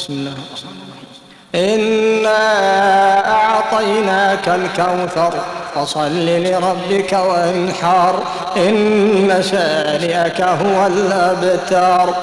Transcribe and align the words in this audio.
بسم 0.00 0.12
الله 0.12 0.32
الرحمن 0.32 0.78
الرحيم. 0.88 1.80
إنا 1.80 2.42
أعطيناك 3.32 4.48
الكوثر 4.48 5.32
فصل 5.74 6.26
لربك 6.26 7.12
وانحر. 7.12 8.22
إن 8.56 9.42
شانئك 9.50 10.40
هو 10.40 10.86
الأبتر. 10.86 12.14